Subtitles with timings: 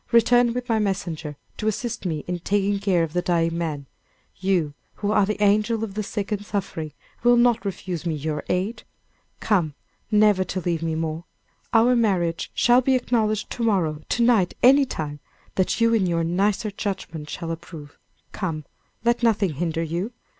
[0.11, 3.85] Return with my messenger, to assist me in taking care of the dying man.
[4.37, 8.43] You, who are the angel of the sick and suffering, will not refuse me your
[8.49, 8.81] aid.
[9.41, 9.75] Come,
[10.09, 11.25] never to leave me more!
[11.71, 15.19] Our marriage shall be acknowledged to morrow, to night, any time,
[15.53, 17.99] that you in your nicer judgment, shall approve.
[18.31, 18.65] Come!
[19.05, 20.13] let nothing hinder you.